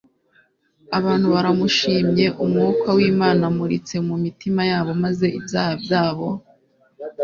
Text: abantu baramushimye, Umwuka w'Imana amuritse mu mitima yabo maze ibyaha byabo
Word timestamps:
abantu 0.97 1.27
baramushimye, 1.35 2.25
Umwuka 2.43 2.87
w'Imana 2.97 3.41
amuritse 3.51 3.95
mu 4.07 4.15
mitima 4.23 4.61
yabo 4.71 4.91
maze 5.03 5.25
ibyaha 5.37 5.73
byabo 5.83 6.29